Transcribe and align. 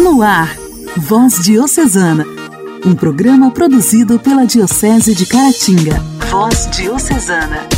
No 0.00 0.22
ar, 0.22 0.56
Voz 0.96 1.44
Diocesana, 1.44 2.24
um 2.86 2.94
programa 2.94 3.50
produzido 3.50 4.18
pela 4.18 4.46
Diocese 4.46 5.14
de 5.14 5.26
Caratinga. 5.26 6.00
Voz 6.30 6.70
Diocesana. 6.70 7.68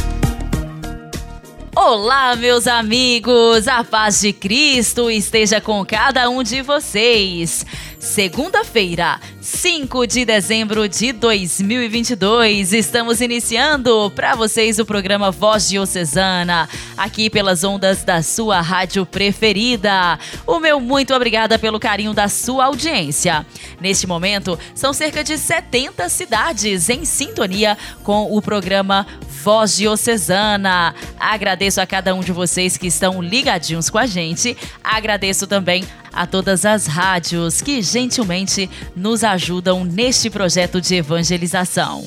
Olá, 1.74 2.36
meus 2.36 2.68
amigos! 2.68 3.66
A 3.66 3.82
paz 3.82 4.20
de 4.20 4.32
Cristo 4.32 5.10
esteja 5.10 5.60
com 5.60 5.84
cada 5.84 6.30
um 6.30 6.44
de 6.44 6.62
vocês. 6.62 7.66
Segunda-feira, 8.02 9.20
5 9.40 10.08
de 10.08 10.24
dezembro 10.24 10.88
de 10.88 11.12
2022, 11.12 12.72
estamos 12.72 13.20
iniciando 13.20 14.10
para 14.10 14.34
vocês 14.34 14.80
o 14.80 14.84
programa 14.84 15.30
Voz 15.30 15.68
Diocesana, 15.68 16.68
aqui 16.96 17.30
pelas 17.30 17.62
ondas 17.62 18.02
da 18.02 18.20
sua 18.20 18.60
rádio 18.60 19.06
preferida. 19.06 20.18
O 20.44 20.58
meu 20.58 20.80
muito 20.80 21.14
obrigada 21.14 21.60
pelo 21.60 21.78
carinho 21.78 22.12
da 22.12 22.26
sua 22.26 22.64
audiência. 22.64 23.46
Neste 23.80 24.04
momento, 24.04 24.58
são 24.74 24.92
cerca 24.92 25.22
de 25.22 25.38
70 25.38 26.08
cidades 26.08 26.90
em 26.90 27.04
sintonia 27.04 27.78
com 28.02 28.36
o 28.36 28.42
programa 28.42 29.06
Voz 29.44 29.76
Diocesana. 29.76 30.92
Agradeço 31.20 31.80
a 31.80 31.86
cada 31.86 32.12
um 32.16 32.20
de 32.20 32.32
vocês 32.32 32.76
que 32.76 32.88
estão 32.88 33.22
ligadinhos 33.22 33.88
com 33.88 33.98
a 33.98 34.06
gente. 34.06 34.56
Agradeço 34.82 35.46
também 35.46 35.84
a 36.12 36.26
todas 36.26 36.64
as 36.64 36.86
rádios 36.86 37.60
que 37.60 37.82
gentilmente 37.82 38.68
nos 38.94 39.24
ajudam 39.24 39.84
neste 39.84 40.28
projeto 40.28 40.80
de 40.80 40.96
evangelização. 40.96 42.04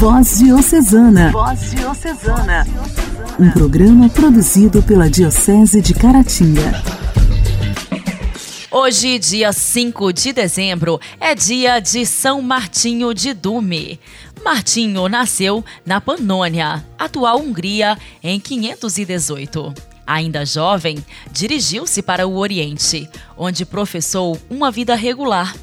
Voz 0.00 0.38
Diocesana. 0.38 1.30
Voz 1.30 1.72
Diocesana. 1.72 2.66
Um 3.38 3.50
programa 3.50 4.08
produzido 4.08 4.82
pela 4.82 5.10
Diocese 5.10 5.82
de 5.82 5.92
Caratinga. 5.92 6.82
Hoje, 8.70 9.18
dia 9.18 9.52
5 9.52 10.12
de 10.12 10.32
dezembro, 10.32 11.00
é 11.20 11.34
dia 11.34 11.80
de 11.80 12.06
São 12.06 12.40
Martinho 12.40 13.12
de 13.12 13.34
Dume. 13.34 13.98
Martinho 14.44 15.08
nasceu 15.08 15.64
na 15.84 16.00
Panônia, 16.00 16.84
atual 16.98 17.40
Hungria, 17.40 17.98
em 18.22 18.38
518. 18.38 19.89
Ainda 20.10 20.44
jovem, 20.44 20.98
dirigiu-se 21.30 22.02
para 22.02 22.26
o 22.26 22.36
Oriente, 22.36 23.08
onde 23.38 23.64
professou 23.64 24.36
uma 24.50 24.68
vida 24.68 24.96
regular. 24.96 25.54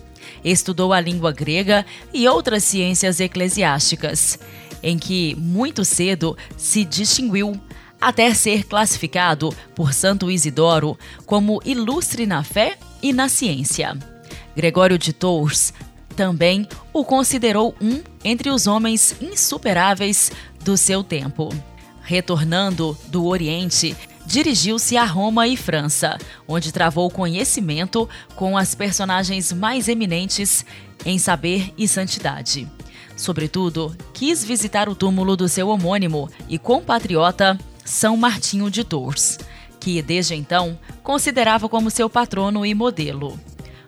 Estudou 0.41 0.93
a 0.93 1.01
língua 1.01 1.33
grega 1.33 1.85
e 2.13 2.29
outras 2.29 2.63
ciências 2.63 3.19
eclesiásticas, 3.19 4.39
em 4.81 4.97
que 4.97 5.35
muito 5.35 5.83
cedo 5.83 6.37
se 6.55 6.85
distinguiu, 6.85 7.59
até 7.99 8.33
ser 8.33 8.63
classificado 8.63 9.53
por 9.75 9.91
Santo 9.91 10.31
Isidoro 10.31 10.97
como 11.25 11.61
ilustre 11.65 12.25
na 12.25 12.41
fé 12.41 12.77
e 13.03 13.11
na 13.11 13.27
ciência. 13.27 13.97
Gregório 14.55 14.97
de 14.97 15.11
Tours 15.11 15.73
também 16.15 16.65
o 16.93 17.03
considerou 17.03 17.75
um 17.81 18.01
entre 18.23 18.49
os 18.49 18.65
homens 18.65 19.13
insuperáveis 19.19 20.31
do 20.63 20.77
seu 20.77 21.03
tempo. 21.03 21.49
Retornando 22.01 22.97
do 23.07 23.25
Oriente, 23.25 23.93
dirigiu-se 24.27 24.97
a 24.97 25.05
Roma 25.05 25.47
e 25.47 25.55
França, 25.55 26.17
onde 26.45 26.73
travou 26.73 27.09
conhecimento 27.09 28.09
com 28.35 28.57
as 28.57 28.75
personagens 28.75 29.53
mais 29.53 29.87
eminentes 29.87 30.65
em 31.05 31.17
saber 31.17 31.73
e 31.77 31.87
santidade. 31.87 32.67
Sobretudo, 33.15 33.95
quis 34.13 34.43
visitar 34.43 34.89
o 34.89 34.95
túmulo 34.95 35.37
do 35.37 35.47
seu 35.47 35.69
homônimo 35.69 36.29
e 36.49 36.59
compatriota 36.59 37.57
São 37.85 38.17
Martinho 38.17 38.69
de 38.69 38.83
Tours, 38.83 39.39
que 39.79 40.01
desde 40.01 40.35
então 40.35 40.77
considerava 41.01 41.69
como 41.69 41.89
seu 41.89 42.09
patrono 42.09 42.65
e 42.65 42.75
modelo. 42.75 43.39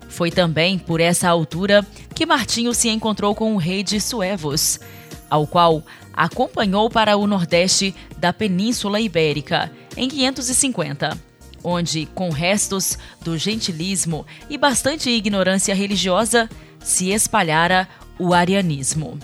Foi 0.08 0.32
também 0.32 0.80
por 0.80 1.02
essa 1.02 1.28
altura 1.28 1.86
que 2.16 2.26
Martinho 2.26 2.74
se 2.74 2.88
encontrou 2.88 3.36
com 3.36 3.54
o 3.54 3.58
rei 3.58 3.84
de 3.84 4.00
Suevos, 4.00 4.80
ao 5.30 5.46
qual 5.48 5.84
acompanhou 6.14 6.90
para 6.90 7.18
o 7.18 7.28
nordeste 7.28 7.96
da 8.18 8.34
Península 8.34 9.00
Ibérica 9.00 9.72
em 9.96 10.08
550, 10.08 11.18
onde, 11.64 12.06
com 12.08 12.30
restos 12.30 12.98
do 13.22 13.38
gentilismo 13.38 14.26
e 14.50 14.58
bastante 14.58 15.10
ignorância 15.10 15.74
religiosa, 15.76 16.50
se 16.80 17.10
espalhara 17.10 17.88
o 18.18 18.34
arianismo. 18.34 19.18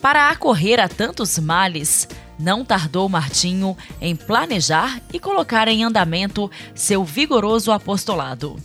Para 0.00 0.30
acorrer 0.30 0.78
a 0.78 0.88
tantos 0.88 1.38
males, 1.38 2.08
não 2.38 2.64
tardou 2.64 3.08
Martinho 3.08 3.76
em 4.00 4.14
planejar 4.14 5.00
e 5.12 5.18
colocar 5.18 5.66
em 5.66 5.82
andamento 5.82 6.50
seu 6.74 7.04
vigoroso 7.04 7.72
apostolado. 7.72 8.56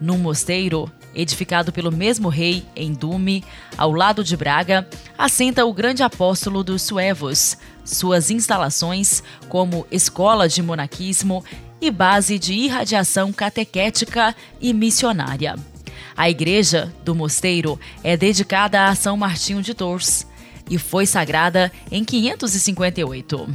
Num 0.00 0.16
mosteiro 0.16 0.90
edificado 1.20 1.72
pelo 1.72 1.92
mesmo 1.92 2.28
rei 2.28 2.64
em 2.74 2.92
Dume, 2.92 3.44
ao 3.76 3.92
lado 3.92 4.24
de 4.24 4.36
Braga, 4.36 4.88
assenta 5.16 5.64
o 5.64 5.72
grande 5.72 6.02
apóstolo 6.02 6.64
dos 6.64 6.82
suevos, 6.82 7.56
suas 7.84 8.30
instalações 8.30 9.22
como 9.48 9.86
escola 9.90 10.48
de 10.48 10.62
monaquismo 10.62 11.44
e 11.80 11.90
base 11.90 12.38
de 12.38 12.54
irradiação 12.54 13.32
catequética 13.32 14.34
e 14.60 14.72
missionária. 14.72 15.56
A 16.16 16.28
igreja 16.28 16.92
do 17.04 17.14
mosteiro 17.14 17.78
é 18.04 18.16
dedicada 18.16 18.86
a 18.86 18.94
São 18.94 19.16
Martinho 19.16 19.62
de 19.62 19.74
Tours 19.74 20.26
e 20.68 20.78
foi 20.78 21.06
sagrada 21.06 21.72
em 21.90 22.04
558. 22.04 23.48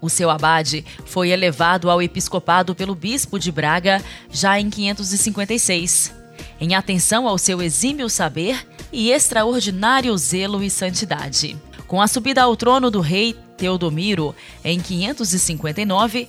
O 0.00 0.10
seu 0.10 0.30
abade 0.30 0.84
foi 1.06 1.30
elevado 1.30 1.88
ao 1.88 2.02
episcopado 2.02 2.74
pelo 2.74 2.94
bispo 2.94 3.38
de 3.38 3.52
Braga 3.52 4.02
já 4.30 4.58
em 4.58 4.68
556 4.68 6.21
em 6.62 6.76
atenção 6.76 7.26
ao 7.26 7.36
seu 7.38 7.60
exímio 7.60 8.08
saber 8.08 8.64
e 8.92 9.10
extraordinário 9.10 10.16
zelo 10.16 10.62
e 10.62 10.70
santidade. 10.70 11.56
Com 11.88 12.00
a 12.00 12.06
subida 12.06 12.40
ao 12.40 12.54
trono 12.54 12.88
do 12.88 13.00
rei 13.00 13.34
Teodomiro 13.56 14.32
em 14.62 14.78
559, 14.78 16.28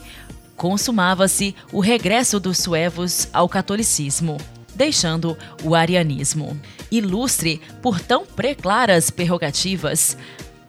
consumava-se 0.57 1.55
o 1.71 1.79
regresso 1.79 2.39
dos 2.39 2.57
suevos 2.57 3.27
ao 3.31 3.47
catolicismo, 3.47 4.37
deixando 4.73 5.37
o 5.63 5.75
arianismo. 5.75 6.59
Ilustre 6.89 7.61
por 7.79 7.99
tão 7.99 8.25
preclaras 8.25 9.11
prerrogativas, 9.11 10.17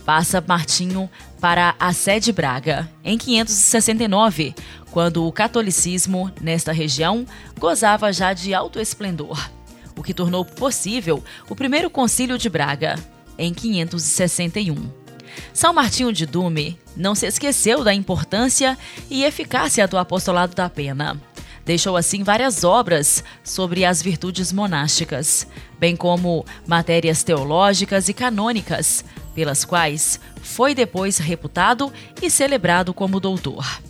passa 0.04 0.44
Martinho 0.46 1.08
para 1.40 1.74
a 1.80 1.94
sede 1.94 2.32
Braga, 2.32 2.86
em 3.02 3.16
569, 3.16 4.54
quando 4.90 5.26
o 5.26 5.32
catolicismo 5.32 6.30
nesta 6.40 6.70
região 6.70 7.26
gozava 7.58 8.12
já 8.12 8.32
de 8.32 8.54
alto 8.54 8.78
esplendor, 8.78 9.50
o 9.96 10.02
que 10.02 10.14
tornou 10.14 10.44
possível 10.44 11.22
o 11.48 11.54
primeiro 11.54 11.90
concílio 11.90 12.38
de 12.38 12.48
Braga, 12.48 12.96
em 13.38 13.52
561. 13.52 15.04
São 15.52 15.72
Martinho 15.72 16.12
de 16.12 16.26
Dume 16.26 16.78
não 16.96 17.14
se 17.14 17.26
esqueceu 17.26 17.82
da 17.82 17.92
importância 17.92 18.78
e 19.10 19.24
eficácia 19.24 19.86
do 19.88 19.98
apostolado 19.98 20.54
da 20.54 20.68
pena. 20.68 21.20
Deixou 21.64 21.96
assim 21.96 22.22
várias 22.22 22.62
obras 22.62 23.24
sobre 23.42 23.84
as 23.84 24.02
virtudes 24.02 24.52
monásticas, 24.52 25.46
bem 25.78 25.96
como 25.96 26.44
matérias 26.66 27.22
teológicas 27.22 28.08
e 28.08 28.12
canônicas, 28.12 29.04
pelas 29.34 29.64
quais 29.64 30.20
foi 30.42 30.74
depois 30.74 31.18
reputado 31.18 31.90
e 32.20 32.28
celebrado 32.28 32.92
como 32.92 33.18
doutor. 33.18 33.80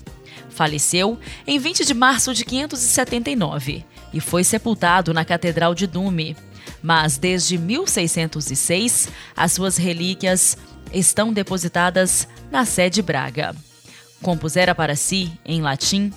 Faleceu 0.51 1.19
em 1.45 1.59
20 1.59 1.85
de 1.85 1.95
março 1.95 2.33
de 2.33 2.45
579 2.45 3.85
e 4.15 4.21
foi 4.21 4.45
sepultado 4.45 5.13
na 5.13 5.25
Catedral 5.25 5.75
de 5.75 5.89
Dume. 5.89 6.37
Mas 6.81 7.19
desde 7.19 7.59
1606, 7.59 9.09
as 9.37 9.53
suas 9.53 9.77
relíquias 9.77 10.57
estão 10.93 11.33
depositadas 11.33 12.29
na 12.51 12.65
sede 12.65 13.03
Braga. 13.03 13.55
Compusera 14.23 14.75
para 14.75 14.95
si, 14.95 15.33
em 15.45 15.61
latim, 15.61 16.13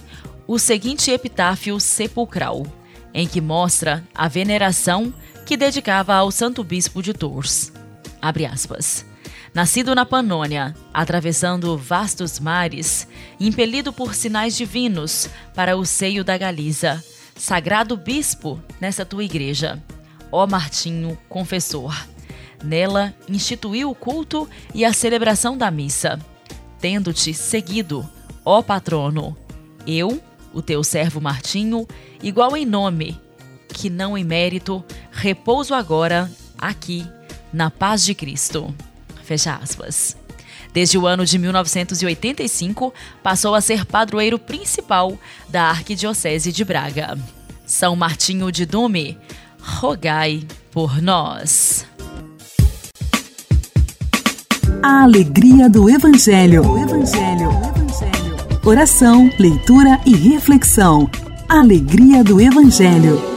o 0.46 0.60
seguinte 0.60 1.10
epitáfio 1.10 1.80
sepulcral, 1.80 2.66
em 3.14 3.28
que 3.28 3.42
mostra 3.42 4.04
a 4.14 4.28
veneração 4.28 5.12
que 5.46 5.58
dedicava 5.58 6.14
ao 6.14 6.30
Santo 6.30 6.64
Bispo 6.64 7.02
de 7.02 7.14
Tours. 7.14 7.74
Abre 8.22 8.46
aspas. 8.46 9.06
Nascido 9.54 9.96
na 9.96 10.06
Panônia, 10.06 10.76
atravessando 10.94 11.76
vastos 11.76 12.40
mares, 12.40 13.08
impelido 13.40 13.92
por 13.92 14.14
sinais 14.14 14.56
divinos 14.56 15.30
para 15.56 15.76
o 15.76 15.84
seio 15.84 16.24
da 16.24 16.38
Galiza, 16.38 17.04
sagrado 17.38 17.96
bispo 17.96 18.62
nessa 18.80 19.06
tua 19.06 19.24
igreja, 19.24 19.82
ó 20.32 20.46
Martinho, 20.48 21.18
confessor. 21.30 21.96
Nela 22.64 23.14
instituiu 23.30 23.92
o 23.92 23.96
culto 23.96 24.50
e 24.74 24.84
a 24.84 24.92
celebração 24.92 25.58
da 25.58 25.70
missa, 25.70 26.20
tendo-te 26.80 27.34
seguido, 27.34 28.08
ó 28.44 28.62
patrono, 28.62 29.38
eu, 29.86 30.22
o 30.54 30.62
teu 30.62 30.84
servo 30.84 31.22
Martinho, 31.22 31.88
igual 32.22 32.58
em 32.58 32.66
nome, 32.66 33.20
que 33.68 33.90
não 33.90 34.18
em 34.18 34.24
mérito, 34.24 34.84
repouso 35.12 35.74
agora 35.74 36.32
aqui 36.58 37.06
na 37.54 37.70
paz 37.70 38.04
de 38.04 38.16
Cristo. 38.16 38.74
Fecha 39.24 39.56
aspas. 39.56 40.18
Desde 40.78 40.96
o 40.96 41.08
ano 41.08 41.26
de 41.26 41.40
1985, 41.40 42.94
passou 43.24 43.56
a 43.56 43.62
ser 43.62 43.84
padroeiro 43.84 44.38
principal 44.38 45.18
da 45.50 45.64
Arquidiocese 45.64 46.52
de 46.52 46.64
Braga. 46.64 47.18
São 47.66 47.96
Martinho 47.96 48.52
de 48.52 48.64
Dume, 48.64 49.18
rogai 49.60 50.44
por 50.72 51.02
nós. 51.02 51.84
A 54.84 55.02
alegria 55.02 55.68
do 55.68 55.90
Evangelho. 55.90 56.62
O 56.62 56.78
Evangelho. 56.78 57.50
O 57.50 57.70
Evangelho. 57.70 58.60
Oração, 58.64 59.32
leitura 59.40 60.00
e 60.06 60.16
reflexão. 60.16 61.10
Alegria 61.50 62.24
do 62.24 62.40
Evangelho. 62.40 63.37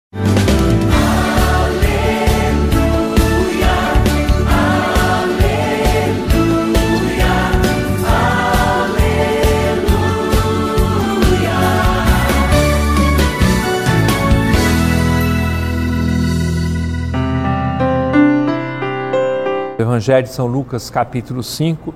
Evangelho 19.81 20.23
de 20.23 20.33
São 20.33 20.47
Lucas, 20.47 20.89
capítulo 20.89 21.41
5, 21.43 21.93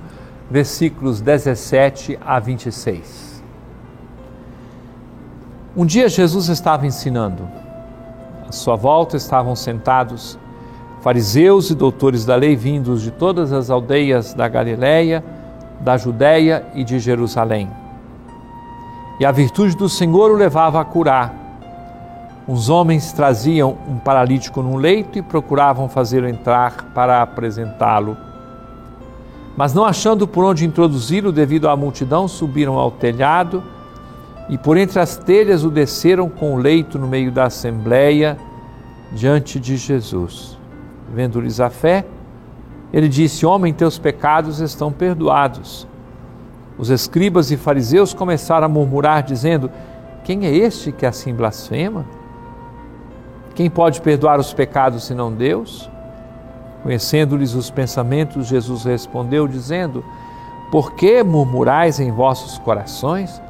versículos 0.50 1.20
17 1.20 2.18
a 2.24 2.38
26. 2.38 3.42
Um 5.76 5.86
dia 5.86 6.08
Jesus 6.08 6.48
estava 6.48 6.86
ensinando. 6.86 7.48
À 8.48 8.52
sua 8.52 8.76
volta 8.76 9.16
estavam 9.16 9.54
sentados 9.54 10.38
fariseus 11.00 11.70
e 11.70 11.74
doutores 11.74 12.24
da 12.24 12.34
lei 12.34 12.56
vindos 12.56 13.02
de 13.02 13.10
todas 13.10 13.52
as 13.52 13.70
aldeias 13.70 14.34
da 14.34 14.48
Galiléia, 14.48 15.22
da 15.80 15.96
Judéia 15.96 16.66
e 16.74 16.82
de 16.82 16.98
Jerusalém. 16.98 17.70
E 19.20 19.24
a 19.24 19.30
virtude 19.30 19.76
do 19.76 19.88
Senhor 19.88 20.30
o 20.30 20.34
levava 20.34 20.80
a 20.80 20.84
curar 20.84 21.45
os 22.48 22.68
homens 22.68 23.12
traziam 23.12 23.76
um 23.88 23.98
paralítico 23.98 24.62
num 24.62 24.76
leito 24.76 25.18
e 25.18 25.22
procuravam 25.22 25.88
fazê-lo 25.88 26.28
entrar 26.28 26.92
para 26.94 27.20
apresentá-lo. 27.20 28.16
Mas 29.56 29.74
não 29.74 29.84
achando 29.84 30.28
por 30.28 30.44
onde 30.44 30.64
introduzi-lo 30.64 31.32
devido 31.32 31.68
à 31.68 31.76
multidão, 31.76 32.28
subiram 32.28 32.74
ao 32.74 32.90
telhado 32.90 33.64
e 34.48 34.56
por 34.56 34.76
entre 34.76 35.00
as 35.00 35.16
telhas 35.16 35.64
o 35.64 35.70
desceram 35.70 36.28
com 36.28 36.54
o 36.54 36.58
leito 36.58 36.98
no 36.98 37.08
meio 37.08 37.32
da 37.32 37.44
assembleia 37.44 38.36
diante 39.12 39.58
de 39.58 39.76
Jesus. 39.76 40.56
Vendo-lhes 41.12 41.58
a 41.58 41.68
fé, 41.68 42.04
ele 42.92 43.08
disse: 43.08 43.44
Homem, 43.44 43.72
teus 43.72 43.98
pecados 43.98 44.60
estão 44.60 44.92
perdoados. 44.92 45.86
Os 46.78 46.90
escribas 46.90 47.50
e 47.50 47.56
fariseus 47.56 48.14
começaram 48.14 48.66
a 48.66 48.68
murmurar, 48.68 49.22
dizendo: 49.22 49.70
Quem 50.22 50.46
é 50.46 50.54
este 50.54 50.92
que 50.92 51.06
assim 51.06 51.34
blasfema? 51.34 52.04
Quem 53.56 53.70
pode 53.70 54.02
perdoar 54.02 54.38
os 54.38 54.52
pecados 54.52 55.04
senão 55.04 55.32
Deus? 55.32 55.90
Conhecendo-lhes 56.82 57.54
os 57.54 57.70
pensamentos, 57.70 58.48
Jesus 58.48 58.84
respondeu, 58.84 59.48
dizendo: 59.48 60.04
Por 60.70 60.92
que 60.92 61.22
murmurais 61.22 61.98
em 61.98 62.12
vossos 62.12 62.58
corações? 62.58 63.40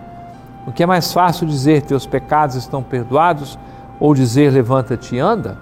O 0.64 0.70
que 0.70 0.84
é 0.84 0.86
mais 0.86 1.12
fácil 1.12 1.44
dizer: 1.44 1.82
Teus 1.82 2.06
pecados 2.06 2.54
estão 2.54 2.84
perdoados, 2.84 3.58
ou 3.98 4.14
dizer: 4.14 4.52
Levanta-te 4.52 5.16
e 5.16 5.18
anda? 5.18 5.58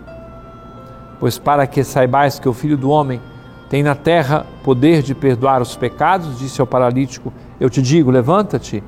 Pois 1.18 1.38
para 1.38 1.66
que 1.66 1.82
saibais 1.82 2.38
que 2.38 2.48
o 2.48 2.52
Filho 2.52 2.76
do 2.76 2.90
Homem 2.90 3.22
tem 3.70 3.82
na 3.82 3.94
terra 3.94 4.44
poder 4.62 5.02
de 5.02 5.14
perdoar 5.14 5.62
os 5.62 5.74
pecados, 5.74 6.38
disse 6.38 6.60
ao 6.60 6.66
paralítico: 6.66 7.32
Eu 7.58 7.70
te 7.70 7.80
digo, 7.80 8.10
levanta-te, 8.10 8.84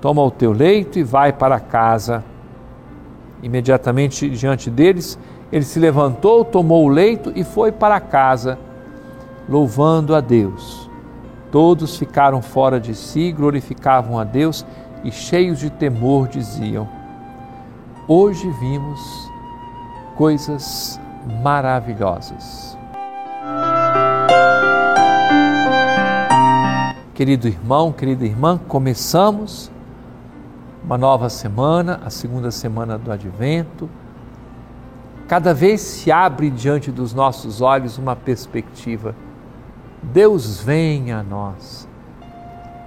toma 0.00 0.22
o 0.22 0.30
teu 0.30 0.52
leito 0.52 1.00
e 1.00 1.02
vai 1.02 1.32
para 1.32 1.58
casa. 1.58 2.22
Imediatamente 3.42 4.28
diante 4.28 4.70
deles, 4.70 5.18
ele 5.50 5.64
se 5.64 5.78
levantou, 5.78 6.44
tomou 6.44 6.84
o 6.84 6.88
leito 6.88 7.32
e 7.34 7.42
foi 7.42 7.72
para 7.72 8.00
casa, 8.00 8.58
louvando 9.48 10.14
a 10.14 10.20
Deus. 10.20 10.88
Todos 11.50 11.96
ficaram 11.96 12.40
fora 12.40 12.78
de 12.78 12.94
si, 12.94 13.32
glorificavam 13.32 14.18
a 14.18 14.24
Deus 14.24 14.64
e, 15.02 15.10
cheios 15.10 15.58
de 15.58 15.70
temor, 15.70 16.28
diziam: 16.28 16.88
Hoje 18.06 18.48
vimos 18.60 19.00
coisas 20.16 21.00
maravilhosas. 21.42 22.78
Querido 27.14 27.48
irmão, 27.48 27.92
querida 27.92 28.24
irmã, 28.24 28.58
começamos 28.68 29.70
uma 30.84 30.96
nova 30.96 31.28
semana, 31.28 32.00
a 32.04 32.10
segunda 32.10 32.50
semana 32.50 32.98
do 32.98 33.12
Advento. 33.12 33.88
Cada 35.28 35.54
vez 35.54 35.80
se 35.80 36.10
abre 36.10 36.50
diante 36.50 36.90
dos 36.90 37.14
nossos 37.14 37.60
olhos 37.60 37.98
uma 37.98 38.16
perspectiva. 38.16 39.14
Deus 40.02 40.60
vem 40.60 41.12
a 41.12 41.22
nós. 41.22 41.88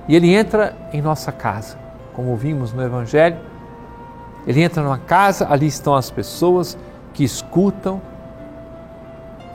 E 0.07 0.16
Ele 0.16 0.34
entra 0.34 0.75
em 0.92 1.01
nossa 1.01 1.31
casa, 1.31 1.78
como 2.13 2.36
vimos 2.36 2.74
no 2.74 2.84
Evangelho. 2.84 3.38
Ele 4.45 4.62
entra 4.62 4.84
numa 4.84 4.98
casa, 4.98 5.48
ali 5.50 5.68
estão 5.68 5.95
as 5.95 6.12
pessoas 6.12 6.78
que 7.13 7.24
escutam. 7.24 8.01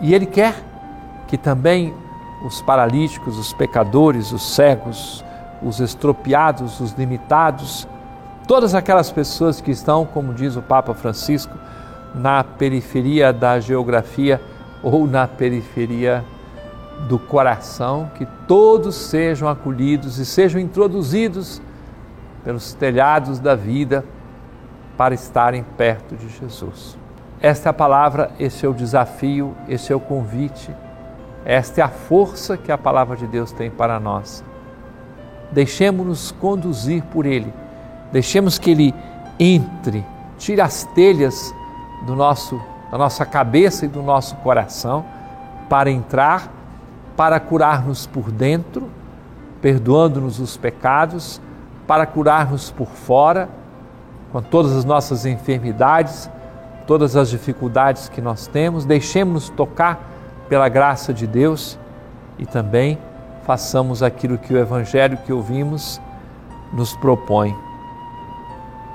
E 0.00 0.14
Ele 0.14 0.25
quer 0.25 0.55
que 1.26 1.37
também 1.37 1.93
os 2.43 2.62
paralíticos, 2.62 3.37
os 3.37 3.52
pecadores, 3.52 4.32
os 4.32 4.55
cegos, 4.55 5.23
os 5.62 5.81
estropiados, 5.81 6.81
os 6.81 6.93
limitados, 6.93 7.87
todas 8.48 8.74
aquelas 8.74 9.12
pessoas 9.12 9.60
que 9.60 9.70
estão, 9.70 10.06
como 10.06 10.32
diz 10.32 10.56
o 10.56 10.62
Papa 10.62 10.94
Francisco, 10.94 11.54
na 12.14 12.42
periferia 12.42 13.30
da 13.30 13.60
geografia 13.60 14.40
ou 14.82 15.06
na 15.06 15.28
periferia 15.28 16.24
do 17.06 17.18
coração, 17.18 18.10
que 18.14 18.26
todos 18.48 18.96
sejam 18.96 19.48
acolhidos 19.48 20.18
e 20.18 20.24
sejam 20.24 20.58
introduzidos 20.58 21.60
pelos 22.42 22.72
telhados 22.72 23.38
da 23.38 23.54
vida 23.54 24.02
para 24.96 25.14
estarem 25.14 25.62
perto 25.76 26.16
de 26.16 26.28
Jesus. 26.30 26.96
Esta 27.40 27.68
é 27.68 27.70
a 27.70 27.74
palavra, 27.74 28.30
esse 28.40 28.64
é 28.64 28.68
o 28.68 28.72
desafio, 28.72 29.54
esse 29.68 29.92
é 29.92 29.94
o 29.94 30.00
convite, 30.00 30.74
esta 31.44 31.82
é 31.82 31.84
a 31.84 31.88
força 31.88 32.56
que 32.56 32.73
a 32.73 32.78
palavra 32.78 33.14
de 33.14 33.26
Deus 33.26 33.52
tem 33.52 33.70
para 33.70 34.00
nós. 34.00 34.42
Deixemos-nos 35.52 36.32
conduzir 36.32 37.02
por 37.04 37.26
Ele 37.26 37.52
Deixemos 38.12 38.58
que 38.58 38.70
Ele 38.70 38.94
entre, 39.38 40.04
tire 40.38 40.60
as 40.60 40.84
telhas 40.94 41.54
do 42.06 42.16
nosso, 42.16 42.60
da 42.90 42.98
nossa 42.98 43.24
cabeça 43.26 43.84
e 43.84 43.88
do 43.88 44.02
nosso 44.02 44.36
coração 44.36 45.04
para 45.68 45.90
entrar, 45.90 46.50
para 47.16 47.38
curar-nos 47.38 48.06
por 48.06 48.30
dentro, 48.30 48.88
perdoando-nos 49.60 50.38
os 50.38 50.56
pecados, 50.56 51.40
para 51.86 52.06
curar-nos 52.06 52.70
por 52.70 52.88
fora, 52.88 53.48
com 54.32 54.42
todas 54.42 54.76
as 54.76 54.84
nossas 54.84 55.26
enfermidades, 55.26 56.30
todas 56.86 57.16
as 57.16 57.28
dificuldades 57.28 58.08
que 58.08 58.20
nós 58.20 58.46
temos. 58.46 58.84
Deixemos-nos 58.84 59.50
tocar 59.50 60.00
pela 60.48 60.68
graça 60.68 61.12
de 61.12 61.26
Deus 61.26 61.78
e 62.38 62.46
também 62.46 62.98
façamos 63.44 64.02
aquilo 64.02 64.38
que 64.38 64.54
o 64.54 64.58
Evangelho 64.58 65.18
que 65.18 65.32
ouvimos 65.32 66.00
nos 66.72 66.94
propõe 66.96 67.67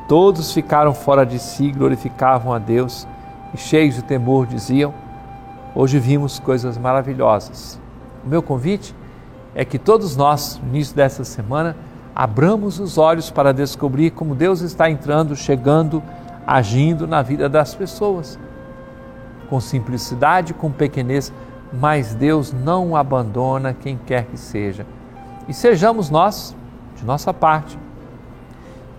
Todos 0.08 0.52
ficaram 0.52 0.94
fora 0.94 1.26
de 1.26 1.40
si, 1.40 1.72
glorificavam 1.72 2.54
a 2.54 2.60
Deus 2.60 3.08
e, 3.54 3.58
cheios 3.58 3.96
de 3.96 4.04
temor, 4.04 4.46
diziam: 4.46 4.94
Hoje 5.74 5.98
vimos 5.98 6.40
coisas 6.40 6.78
maravilhosas. 6.78 7.80
O 8.24 8.28
meu 8.28 8.44
convite 8.44 8.94
é 9.56 9.64
que 9.64 9.80
todos 9.80 10.16
nós, 10.16 10.60
no 10.62 10.70
início 10.70 10.96
dessa 10.96 11.24
semana, 11.24 11.76
abramos 12.14 12.80
os 12.80 12.98
olhos 12.98 13.32
para 13.32 13.54
descobrir 13.54 14.12
como 14.12 14.36
Deus 14.36 14.62
está 14.62 14.90
entrando, 14.90 15.36
chegando, 15.36 16.04
agindo 16.46 17.08
na 17.08 17.22
vida 17.22 17.48
das 17.48 17.74
pessoas. 17.74 18.38
Com 19.50 19.60
simplicidade, 19.60 20.54
com 20.54 20.72
pequenez, 20.72 21.34
mas 21.72 22.14
Deus 22.14 22.52
não 22.52 22.96
abandona 22.96 23.74
quem 23.74 23.98
quer 23.98 24.26
que 24.26 24.38
seja. 24.38 24.86
E 25.48 25.54
sejamos 25.54 26.10
nós, 26.10 26.56
de 26.96 27.06
nossa 27.06 27.34
parte, 27.34 27.78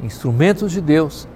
instrumentos 0.04 0.70
de 0.70 0.80
Deus 0.80 1.26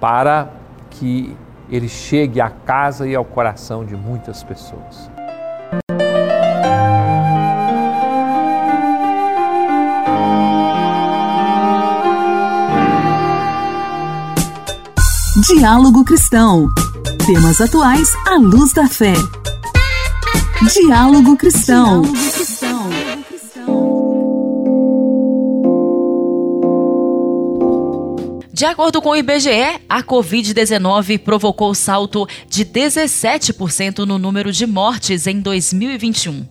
para 0.00 0.50
que 0.90 1.36
ele 1.70 1.88
chegue 1.88 2.40
à 2.40 2.50
casa 2.50 3.06
e 3.08 3.14
ao 3.14 3.24
coração 3.24 3.84
de 3.84 3.96
muitas 3.96 4.42
pessoas. 4.42 5.10
Diálogo 15.46 16.04
Cristão. 16.04 16.68
Temas 17.24 17.60
atuais 17.60 18.08
à 18.26 18.36
luz 18.36 18.72
da 18.72 18.88
fé. 18.88 19.12
Diálogo 20.72 21.36
Cristão. 21.36 22.02
Diálogo 22.02 22.16
Cristão. 22.16 22.45
De 28.56 28.64
acordo 28.64 29.02
com 29.02 29.10
o 29.10 29.16
IBGE, 29.16 29.82
a 29.86 30.02
Covid-19 30.02 31.18
provocou 31.18 31.74
salto 31.74 32.26
de 32.48 32.64
17% 32.64 34.06
no 34.06 34.18
número 34.18 34.50
de 34.50 34.66
mortes 34.66 35.26
em 35.26 35.42
2021. 35.42 36.42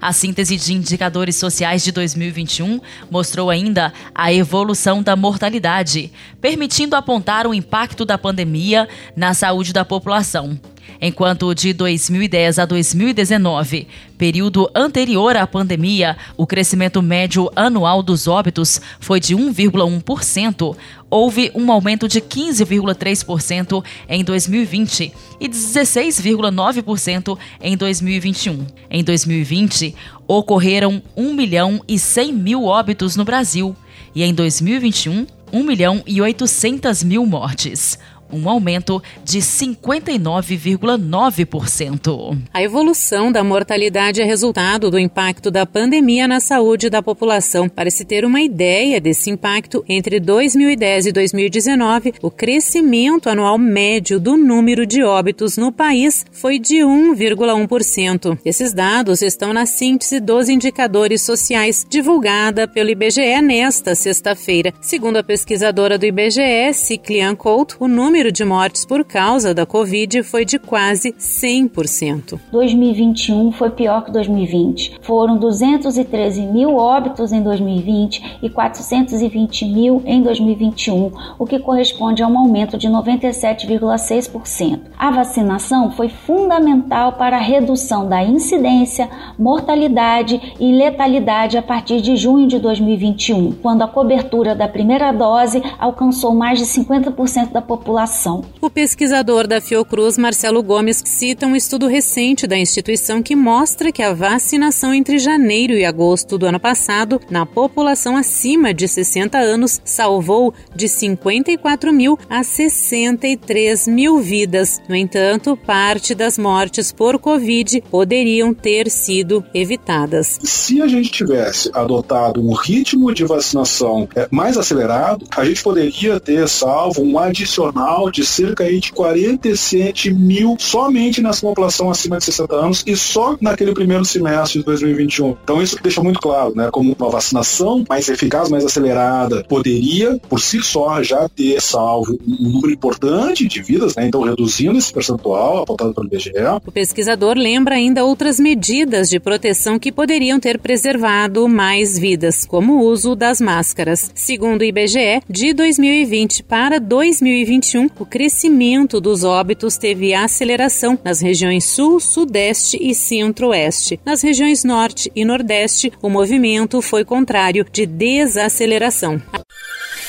A 0.00 0.10
síntese 0.10 0.56
de 0.56 0.72
indicadores 0.72 1.36
sociais 1.36 1.84
de 1.84 1.92
2021 1.92 2.80
mostrou 3.10 3.50
ainda 3.50 3.92
a 4.14 4.32
evolução 4.32 5.02
da 5.02 5.14
mortalidade, 5.14 6.10
permitindo 6.40 6.96
apontar 6.96 7.46
o 7.46 7.52
impacto 7.52 8.06
da 8.06 8.16
pandemia 8.16 8.88
na 9.14 9.34
saúde 9.34 9.74
da 9.74 9.84
população 9.84 10.58
enquanto 11.00 11.54
de 11.54 11.72
2010 11.72 12.58
a 12.58 12.64
2019, 12.64 13.86
período 14.16 14.70
anterior 14.74 15.36
à 15.36 15.46
pandemia, 15.46 16.16
o 16.36 16.46
crescimento 16.46 17.02
médio 17.02 17.50
anual 17.54 18.02
dos 18.02 18.26
óbitos 18.26 18.80
foi 19.00 19.20
de 19.20 19.34
1,1%, 19.34 20.76
houve 21.10 21.50
um 21.54 21.70
aumento 21.72 22.06
de 22.06 22.20
15,3% 22.20 23.84
em 24.08 24.24
2020 24.24 25.12
e 25.40 25.48
16,9% 25.48 27.38
em 27.60 27.76
2021. 27.76 28.66
Em 28.90 29.02
2020, 29.02 29.94
ocorreram 30.26 31.02
1 31.16 31.34
milhão 31.34 31.82
e 31.88 31.98
100 31.98 32.32
mil 32.32 32.64
óbitos 32.64 33.16
no 33.16 33.24
Brasil 33.24 33.76
e 34.14 34.22
em 34.22 34.34
2021, 34.34 35.26
1 35.52 35.64
milhão 35.64 36.02
e 36.06 36.20
800 36.20 37.02
mil 37.02 37.24
mortes 37.26 37.98
um 38.32 38.48
aumento 38.48 39.02
de 39.24 39.40
59,9%. 39.40 42.38
A 42.52 42.62
evolução 42.62 43.32
da 43.32 43.44
mortalidade 43.44 44.20
é 44.20 44.24
resultado 44.24 44.90
do 44.90 44.98
impacto 44.98 45.50
da 45.50 45.64
pandemia 45.66 46.28
na 46.28 46.40
saúde 46.40 46.90
da 46.90 47.02
população. 47.02 47.68
Para 47.68 47.90
se 47.90 48.04
ter 48.04 48.24
uma 48.24 48.40
ideia 48.40 49.00
desse 49.00 49.30
impacto, 49.30 49.84
entre 49.88 50.20
2010 50.20 51.06
e 51.06 51.12
2019, 51.12 52.14
o 52.22 52.30
crescimento 52.30 53.28
anual 53.28 53.58
médio 53.58 54.20
do 54.20 54.36
número 54.36 54.86
de 54.86 55.02
óbitos 55.02 55.56
no 55.56 55.72
país 55.72 56.24
foi 56.32 56.58
de 56.58 56.76
1,1%. 56.76 58.38
Esses 58.44 58.72
dados 58.72 59.22
estão 59.22 59.52
na 59.52 59.66
síntese 59.66 60.20
dos 60.20 60.48
indicadores 60.48 61.22
sociais 61.22 61.84
divulgada 61.88 62.68
pelo 62.68 62.90
IBGE 62.90 63.40
nesta 63.42 63.94
sexta-feira. 63.94 64.72
Segundo 64.80 65.16
a 65.16 65.22
pesquisadora 65.22 65.98
do 65.98 66.06
IBGE, 66.06 66.72
Ciclian 66.74 67.34
Couto, 67.34 67.76
o 67.80 67.88
número 67.88 68.19
número 68.20 68.32
de 68.32 68.44
mortes 68.44 68.84
por 68.84 69.02
causa 69.02 69.54
da 69.54 69.64
Covid 69.64 70.22
foi 70.22 70.44
de 70.44 70.58
quase 70.58 71.12
100%. 71.12 72.38
2021 72.52 73.50
foi 73.52 73.70
pior 73.70 74.04
que 74.04 74.12
2020. 74.12 74.98
Foram 75.00 75.38
213 75.38 76.42
mil 76.42 76.76
óbitos 76.76 77.32
em 77.32 77.42
2020 77.42 78.40
e 78.42 78.50
420 78.50 79.64
mil 79.64 80.02
em 80.04 80.22
2021, 80.22 81.12
o 81.38 81.46
que 81.46 81.58
corresponde 81.60 82.22
a 82.22 82.28
um 82.28 82.36
aumento 82.36 82.76
de 82.76 82.88
97,6%. 82.88 84.80
A 84.98 85.10
vacinação 85.10 85.90
foi 85.92 86.10
fundamental 86.10 87.14
para 87.14 87.38
a 87.38 87.40
redução 87.40 88.06
da 88.06 88.22
incidência, 88.22 89.08
mortalidade 89.38 90.54
e 90.60 90.70
letalidade 90.70 91.56
a 91.56 91.62
partir 91.62 92.02
de 92.02 92.16
junho 92.16 92.46
de 92.46 92.58
2021, 92.58 93.52
quando 93.62 93.80
a 93.80 93.88
cobertura 93.88 94.54
da 94.54 94.68
primeira 94.68 95.10
dose 95.10 95.62
alcançou 95.78 96.34
mais 96.34 96.58
de 96.58 96.66
50% 96.66 97.52
da 97.52 97.62
população 97.62 98.09
população. 98.10 98.44
O 98.60 98.68
pesquisador 98.68 99.46
da 99.46 99.60
Fiocruz, 99.60 100.18
Marcelo 100.18 100.62
Gomes, 100.62 101.02
cita 101.04 101.46
um 101.46 101.54
estudo 101.54 101.86
recente 101.86 102.46
da 102.46 102.58
instituição 102.58 103.22
que 103.22 103.36
mostra 103.36 103.92
que 103.92 104.02
a 104.02 104.12
vacinação 104.12 104.92
entre 104.92 105.18
janeiro 105.18 105.72
e 105.74 105.84
agosto 105.84 106.36
do 106.36 106.46
ano 106.46 106.58
passado, 106.58 107.20
na 107.30 107.46
população 107.46 108.16
acima 108.16 108.74
de 108.74 108.88
60 108.88 109.38
anos, 109.38 109.80
salvou 109.84 110.52
de 110.74 110.88
54 110.88 111.92
mil 111.92 112.18
a 112.28 112.42
63 112.42 113.86
mil 113.86 114.18
vidas. 114.18 114.80
No 114.88 114.96
entanto, 114.96 115.56
parte 115.56 116.14
das 116.14 116.36
mortes 116.36 116.92
por 116.92 117.18
Covid 117.18 117.82
poderiam 117.90 118.52
ter 118.52 118.90
sido 118.90 119.44
evitadas. 119.54 120.38
Se 120.42 120.82
a 120.82 120.88
gente 120.88 121.10
tivesse 121.10 121.70
adotado 121.72 122.40
um 122.40 122.52
ritmo 122.52 123.14
de 123.14 123.24
vacinação 123.24 124.08
é, 124.14 124.26
mais 124.30 124.56
acelerado, 124.56 125.26
a 125.36 125.44
gente 125.44 125.62
poderia 125.62 126.18
ter 126.18 126.48
salvo 126.48 127.02
um 127.02 127.18
adicional 127.18 127.99
de 128.08 128.24
cerca 128.24 128.70
de 128.70 128.92
47 128.92 130.12
mil 130.14 130.56
somente 130.58 131.20
nessa 131.20 131.40
população 131.40 131.90
acima 131.90 132.18
de 132.18 132.24
60 132.24 132.54
anos 132.54 132.84
e 132.86 132.96
só 132.96 133.36
naquele 133.40 133.74
primeiro 133.74 134.04
semestre 134.04 134.60
de 134.60 134.64
2021. 134.64 135.36
Então 135.42 135.60
isso 135.60 135.76
deixa 135.82 136.00
muito 136.02 136.20
claro, 136.20 136.54
né, 136.54 136.68
como 136.70 136.94
uma 136.96 137.10
vacinação 137.10 137.84
mais 137.88 138.08
eficaz, 138.08 138.48
mais 138.48 138.64
acelerada, 138.64 139.44
poderia 139.48 140.18
por 140.28 140.40
si 140.40 140.62
só 140.62 141.02
já 141.02 141.28
ter 141.28 141.60
salvo 141.60 142.18
um 142.26 142.48
número 142.50 142.72
importante 142.72 143.48
de 143.48 143.62
vidas, 143.62 143.96
né, 143.96 144.06
então 144.06 144.22
reduzindo 144.22 144.78
esse 144.78 144.92
percentual 144.92 145.62
apontado 145.62 145.92
pelo 145.94 146.06
IBGE. 146.06 146.30
O 146.64 146.72
pesquisador 146.72 147.36
lembra 147.36 147.74
ainda 147.74 148.04
outras 148.04 148.38
medidas 148.38 149.08
de 149.08 149.18
proteção 149.18 149.78
que 149.78 149.90
poderiam 149.90 150.38
ter 150.38 150.58
preservado 150.58 151.48
mais 151.48 151.98
vidas, 151.98 152.44
como 152.44 152.74
o 152.74 152.84
uso 152.84 153.14
das 153.14 153.40
máscaras. 153.40 154.10
Segundo 154.14 154.60
o 154.60 154.64
IBGE, 154.64 155.22
de 155.28 155.52
2020 155.52 156.42
para 156.44 156.78
2021, 156.78 157.88
o 157.98 158.06
crescimento 158.06 159.00
dos 159.00 159.24
óbitos 159.24 159.76
teve 159.76 160.14
aceleração 160.14 160.98
nas 161.04 161.20
regiões 161.20 161.64
Sul, 161.64 162.00
Sudeste 162.00 162.78
e 162.80 162.94
Centro-Oeste. 162.94 164.00
Nas 164.04 164.22
regiões 164.22 164.64
Norte 164.64 165.10
e 165.14 165.24
Nordeste, 165.24 165.92
o 166.00 166.08
movimento 166.08 166.80
foi 166.80 167.04
contrário, 167.04 167.66
de 167.70 167.86
desaceleração. 167.86 169.20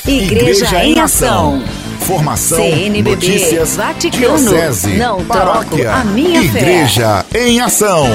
Igreja, 0.08 0.66
Igreja 0.66 0.86
em 0.86 1.00
Ação. 1.00 1.64
Formação, 2.00 2.58
CNBB, 2.58 3.12
notícias, 3.12 3.76
Vaticano, 3.76 4.38
diocese, 4.38 4.98
não 4.98 5.24
paróquia, 5.24 5.94
a 5.94 6.04
minha 6.04 6.42
Igreja 6.42 7.24
fé. 7.30 7.48
em 7.48 7.62
Ação. 7.62 8.08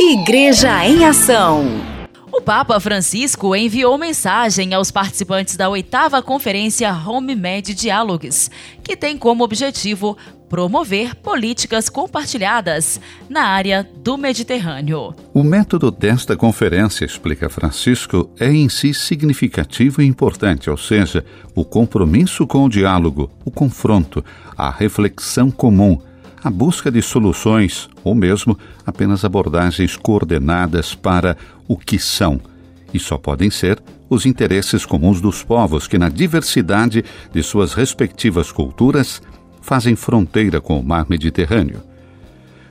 Igreja 0.00 0.86
em 0.86 1.04
Ação. 1.04 1.89
O 2.32 2.40
Papa 2.40 2.78
Francisco 2.78 3.56
enviou 3.56 3.98
mensagem 3.98 4.72
aos 4.72 4.90
participantes 4.90 5.56
da 5.56 5.68
oitava 5.68 6.22
conferência 6.22 6.92
Home 6.92 7.34
Med 7.34 7.74
Dialogues, 7.74 8.50
que 8.84 8.96
tem 8.96 9.18
como 9.18 9.42
objetivo 9.42 10.16
promover 10.48 11.16
políticas 11.16 11.88
compartilhadas 11.88 13.00
na 13.28 13.42
área 13.42 13.88
do 13.96 14.16
Mediterrâneo. 14.16 15.14
O 15.34 15.42
método 15.42 15.90
desta 15.90 16.36
conferência, 16.36 17.04
explica 17.04 17.48
Francisco, 17.48 18.30
é 18.38 18.50
em 18.50 18.68
si 18.68 18.94
significativo 18.94 20.00
e 20.00 20.06
importante, 20.06 20.70
ou 20.70 20.76
seja, 20.76 21.24
o 21.54 21.64
compromisso 21.64 22.46
com 22.46 22.64
o 22.64 22.68
diálogo, 22.68 23.30
o 23.44 23.50
confronto, 23.50 24.24
a 24.56 24.70
reflexão 24.70 25.50
comum 25.50 26.00
a 26.42 26.50
busca 26.50 26.90
de 26.90 27.02
soluções 27.02 27.88
ou 28.02 28.14
mesmo 28.14 28.58
apenas 28.86 29.24
abordagens 29.24 29.96
coordenadas 29.96 30.94
para 30.94 31.36
o 31.68 31.76
que 31.76 31.98
são, 31.98 32.40
e 32.92 32.98
só 32.98 33.18
podem 33.18 33.50
ser 33.50 33.80
os 34.08 34.26
interesses 34.26 34.84
comuns 34.84 35.20
dos 35.20 35.42
povos 35.42 35.86
que, 35.86 35.96
na 35.96 36.08
diversidade 36.08 37.04
de 37.32 37.42
suas 37.42 37.74
respectivas 37.74 38.50
culturas, 38.50 39.22
fazem 39.60 39.94
fronteira 39.94 40.60
com 40.60 40.80
o 40.80 40.84
mar 40.84 41.06
Mediterrâneo. 41.08 41.80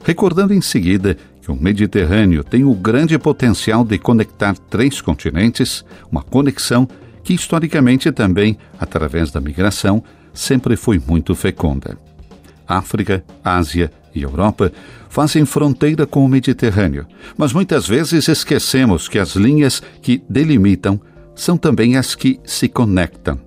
Recordando 0.03 0.53
em 0.53 0.61
seguida 0.61 1.15
que 1.41 1.51
o 1.51 1.55
Mediterrâneo 1.55 2.43
tem 2.43 2.63
o 2.63 2.73
grande 2.73 3.17
potencial 3.17 3.85
de 3.85 3.97
conectar 3.97 4.57
três 4.69 4.99
continentes, 4.99 5.85
uma 6.11 6.21
conexão 6.21 6.87
que 7.23 7.33
historicamente 7.33 8.11
também, 8.11 8.57
através 8.79 9.31
da 9.31 9.39
migração, 9.39 10.03
sempre 10.33 10.75
foi 10.75 10.99
muito 10.99 11.35
fecunda. 11.35 11.97
África, 12.69 13.23
Ásia 13.43 13.91
e 14.13 14.21
Europa 14.21 14.71
fazem 15.09 15.43
fronteira 15.45 16.05
com 16.05 16.23
o 16.23 16.29
Mediterrâneo, 16.29 17.07
mas 17.35 17.51
muitas 17.51 17.87
vezes 17.87 18.27
esquecemos 18.27 19.07
que 19.07 19.17
as 19.17 19.35
linhas 19.35 19.81
que 20.01 20.21
delimitam 20.29 21.01
são 21.35 21.57
também 21.57 21.97
as 21.97 22.13
que 22.13 22.39
se 22.45 22.67
conectam 22.69 23.39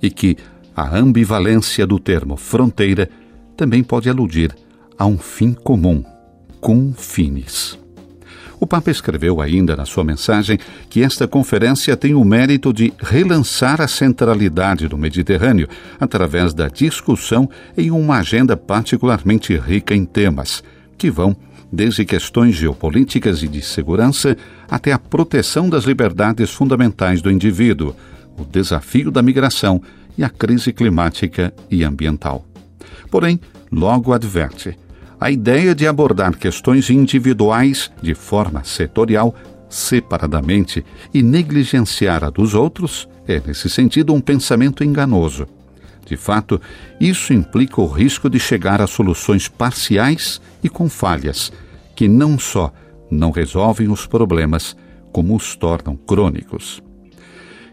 e 0.00 0.10
que 0.10 0.36
a 0.74 0.96
ambivalência 0.96 1.86
do 1.86 1.98
termo 1.98 2.36
fronteira 2.36 3.10
também 3.56 3.82
pode 3.82 4.08
aludir 4.08 4.56
a 4.98 5.04
um 5.04 5.18
fim 5.18 5.52
comum, 5.52 6.02
cum 6.60 6.94
finis. 6.96 7.81
O 8.62 8.66
Papa 8.66 8.92
escreveu 8.92 9.40
ainda 9.40 9.74
na 9.74 9.84
sua 9.84 10.04
mensagem 10.04 10.56
que 10.88 11.02
esta 11.02 11.26
conferência 11.26 11.96
tem 11.96 12.14
o 12.14 12.24
mérito 12.24 12.72
de 12.72 12.94
relançar 12.96 13.80
a 13.80 13.88
centralidade 13.88 14.86
do 14.86 14.96
Mediterrâneo 14.96 15.66
através 15.98 16.54
da 16.54 16.68
discussão 16.68 17.50
em 17.76 17.90
uma 17.90 18.18
agenda 18.18 18.56
particularmente 18.56 19.56
rica 19.56 19.96
em 19.96 20.04
temas, 20.04 20.62
que 20.96 21.10
vão 21.10 21.36
desde 21.72 22.04
questões 22.04 22.54
geopolíticas 22.54 23.42
e 23.42 23.48
de 23.48 23.60
segurança 23.60 24.36
até 24.70 24.92
a 24.92 24.98
proteção 24.98 25.68
das 25.68 25.82
liberdades 25.82 26.52
fundamentais 26.52 27.20
do 27.20 27.32
indivíduo, 27.32 27.96
o 28.38 28.44
desafio 28.44 29.10
da 29.10 29.24
migração 29.24 29.82
e 30.16 30.22
a 30.22 30.30
crise 30.30 30.72
climática 30.72 31.52
e 31.68 31.82
ambiental. 31.82 32.46
Porém, 33.10 33.40
logo 33.72 34.12
adverte: 34.12 34.78
a 35.22 35.30
ideia 35.30 35.72
de 35.72 35.86
abordar 35.86 36.36
questões 36.36 36.90
individuais 36.90 37.92
de 38.02 38.12
forma 38.12 38.64
setorial, 38.64 39.32
separadamente, 39.68 40.84
e 41.14 41.22
negligenciar 41.22 42.24
a 42.24 42.30
dos 42.30 42.54
outros 42.54 43.08
é, 43.28 43.40
nesse 43.46 43.70
sentido, 43.70 44.12
um 44.12 44.20
pensamento 44.20 44.82
enganoso. 44.82 45.46
De 46.04 46.16
fato, 46.16 46.60
isso 47.00 47.32
implica 47.32 47.80
o 47.80 47.86
risco 47.86 48.28
de 48.28 48.40
chegar 48.40 48.82
a 48.82 48.88
soluções 48.88 49.46
parciais 49.46 50.40
e 50.60 50.68
com 50.68 50.88
falhas, 50.88 51.52
que 51.94 52.08
não 52.08 52.36
só 52.36 52.72
não 53.08 53.30
resolvem 53.30 53.88
os 53.88 54.04
problemas, 54.04 54.76
como 55.12 55.36
os 55.36 55.54
tornam 55.54 55.94
crônicos. 55.94 56.82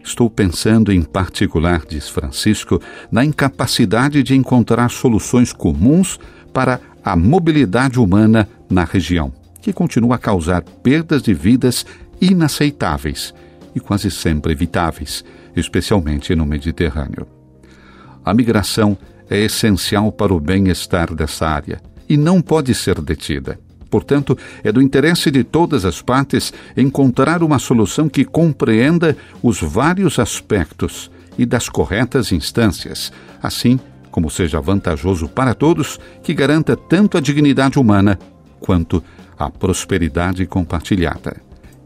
Estou 0.04 0.30
pensando 0.30 0.92
em 0.92 1.02
particular, 1.02 1.82
diz 1.88 2.08
Francisco, 2.08 2.80
na 3.10 3.24
incapacidade 3.24 4.22
de 4.22 4.36
encontrar 4.36 4.88
soluções 4.88 5.52
comuns 5.52 6.16
para 6.52 6.80
a 7.04 7.16
mobilidade 7.16 7.98
humana 7.98 8.48
na 8.68 8.84
região, 8.84 9.32
que 9.60 9.72
continua 9.72 10.16
a 10.16 10.18
causar 10.18 10.62
perdas 10.62 11.22
de 11.22 11.34
vidas 11.34 11.84
inaceitáveis 12.20 13.34
e 13.74 13.80
quase 13.80 14.10
sempre 14.10 14.52
evitáveis, 14.52 15.24
especialmente 15.56 16.34
no 16.34 16.44
Mediterrâneo. 16.44 17.26
A 18.24 18.34
migração 18.34 18.96
é 19.28 19.38
essencial 19.38 20.12
para 20.12 20.34
o 20.34 20.40
bem-estar 20.40 21.14
dessa 21.14 21.46
área 21.46 21.80
e 22.08 22.16
não 22.16 22.42
pode 22.42 22.74
ser 22.74 23.00
detida. 23.00 23.58
Portanto, 23.88 24.38
é 24.62 24.70
do 24.70 24.80
interesse 24.80 25.30
de 25.30 25.42
todas 25.42 25.84
as 25.84 26.00
partes 26.00 26.52
encontrar 26.76 27.42
uma 27.42 27.58
solução 27.58 28.08
que 28.08 28.24
compreenda 28.24 29.16
os 29.42 29.60
vários 29.60 30.18
aspectos 30.18 31.10
e 31.36 31.44
das 31.44 31.68
corretas 31.68 32.30
instâncias, 32.30 33.12
assim 33.42 33.80
como 34.10 34.30
seja 34.30 34.60
vantajoso 34.60 35.28
para 35.28 35.54
todos, 35.54 35.98
que 36.22 36.34
garanta 36.34 36.76
tanto 36.76 37.16
a 37.16 37.20
dignidade 37.20 37.78
humana 37.78 38.18
quanto 38.58 39.02
a 39.38 39.50
prosperidade 39.50 40.44
compartilhada. 40.46 41.40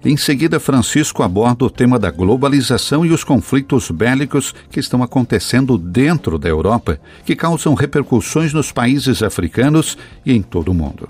Em 0.04 0.18
seguida, 0.18 0.60
Francisco 0.60 1.22
aborda 1.22 1.64
o 1.64 1.70
tema 1.70 1.98
da 1.98 2.10
globalização 2.10 3.06
e 3.06 3.10
os 3.10 3.24
conflitos 3.24 3.90
bélicos 3.90 4.54
que 4.70 4.78
estão 4.78 5.02
acontecendo 5.02 5.78
dentro 5.78 6.38
da 6.38 6.46
Europa, 6.46 7.00
que 7.24 7.34
causam 7.34 7.72
repercussões 7.72 8.52
nos 8.52 8.70
países 8.70 9.22
africanos 9.22 9.96
e 10.26 10.32
em 10.34 10.42
todo 10.42 10.68
o 10.68 10.74
mundo. 10.74 11.08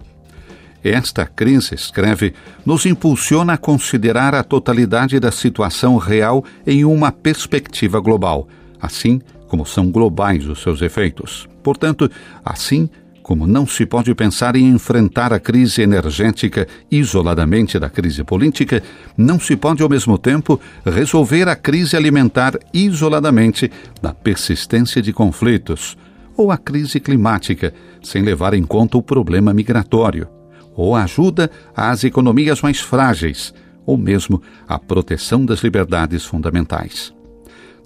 Esta 0.84 1.26
crise, 1.26 1.74
escreve, 1.74 2.34
nos 2.64 2.86
impulsiona 2.86 3.54
a 3.54 3.58
considerar 3.58 4.32
a 4.32 4.44
totalidade 4.44 5.18
da 5.18 5.32
situação 5.32 5.96
real 5.96 6.44
em 6.64 6.84
uma 6.84 7.10
perspectiva 7.10 7.98
global, 7.98 8.46
assim 8.80 9.20
como 9.48 9.64
são 9.64 9.90
globais 9.90 10.46
os 10.46 10.62
seus 10.62 10.82
efeitos. 10.82 11.48
Portanto, 11.62 12.10
assim 12.44 12.88
como 13.22 13.46
não 13.46 13.66
se 13.66 13.86
pode 13.86 14.14
pensar 14.14 14.54
em 14.54 14.68
enfrentar 14.68 15.32
a 15.32 15.40
crise 15.40 15.80
energética 15.80 16.68
isoladamente 16.90 17.78
da 17.78 17.88
crise 17.88 18.22
política, 18.22 18.82
não 19.16 19.40
se 19.40 19.56
pode 19.56 19.82
ao 19.82 19.88
mesmo 19.88 20.18
tempo 20.18 20.60
resolver 20.84 21.48
a 21.48 21.56
crise 21.56 21.96
alimentar 21.96 22.58
isoladamente 22.72 23.70
da 24.02 24.12
persistência 24.12 25.00
de 25.00 25.10
conflitos, 25.10 25.96
ou 26.36 26.50
a 26.50 26.58
crise 26.58 27.00
climática, 27.00 27.72
sem 28.02 28.22
levar 28.22 28.52
em 28.52 28.62
conta 28.62 28.98
o 28.98 29.02
problema 29.02 29.54
migratório 29.54 30.28
ou 30.76 30.96
ajuda 30.96 31.50
às 31.74 32.04
economias 32.04 32.60
mais 32.60 32.80
frágeis, 32.80 33.54
ou 33.86 33.96
mesmo 33.96 34.42
a 34.66 34.78
proteção 34.78 35.44
das 35.44 35.60
liberdades 35.60 36.24
fundamentais. 36.24 37.14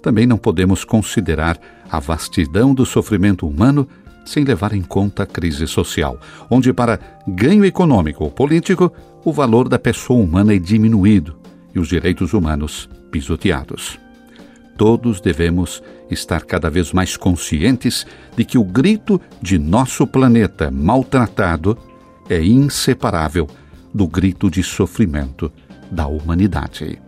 Também 0.01 0.25
não 0.25 0.37
podemos 0.37 0.83
considerar 0.83 1.59
a 1.89 1.99
vastidão 1.99 2.73
do 2.73 2.85
sofrimento 2.85 3.47
humano 3.47 3.87
sem 4.25 4.43
levar 4.43 4.73
em 4.73 4.81
conta 4.81 5.23
a 5.23 5.25
crise 5.25 5.67
social, 5.67 6.19
onde, 6.49 6.71
para 6.71 6.99
ganho 7.27 7.65
econômico 7.65 8.23
ou 8.23 8.29
político, 8.29 8.91
o 9.25 9.33
valor 9.33 9.67
da 9.67 9.79
pessoa 9.79 10.21
humana 10.21 10.53
é 10.53 10.59
diminuído 10.59 11.35
e 11.73 11.79
os 11.79 11.87
direitos 11.87 12.33
humanos 12.33 12.87
pisoteados. 13.11 13.99
Todos 14.77 15.19
devemos 15.19 15.83
estar 16.09 16.45
cada 16.45 16.69
vez 16.69 16.93
mais 16.93 17.17
conscientes 17.17 18.05
de 18.37 18.45
que 18.45 18.57
o 18.57 18.63
grito 18.63 19.19
de 19.41 19.57
nosso 19.57 20.07
planeta 20.07 20.71
maltratado 20.71 21.77
é 22.29 22.41
inseparável 22.41 23.47
do 23.93 24.07
grito 24.07 24.49
de 24.49 24.63
sofrimento 24.63 25.51
da 25.91 26.07
humanidade. 26.07 27.01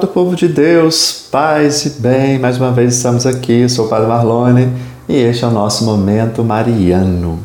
Amado 0.00 0.14
povo 0.14 0.34
de 0.34 0.48
Deus, 0.48 1.26
paz 1.30 1.84
e 1.84 1.90
bem, 2.00 2.38
mais 2.38 2.56
uma 2.56 2.72
vez 2.72 2.96
estamos 2.96 3.26
aqui, 3.26 3.68
sou 3.68 3.84
o 3.84 3.88
Padre 3.90 4.08
Marlone 4.08 4.72
e 5.06 5.14
este 5.14 5.44
é 5.44 5.46
o 5.46 5.50
nosso 5.50 5.84
Momento 5.84 6.42
Mariano. 6.42 7.38